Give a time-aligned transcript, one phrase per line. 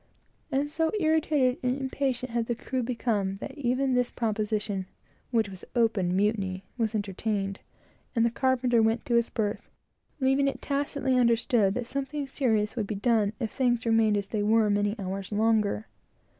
[0.51, 4.87] And so irritated and impatient had the crew become, that even this proposition,
[5.29, 7.59] which was open mutiny, punishable with state prison, was entertained,
[8.15, 9.69] and the carpenter went to his berth,
[10.19, 14.41] leaving it tacitly understood that something serious would be done, if things remained as they
[14.41, 15.85] were many hours longer.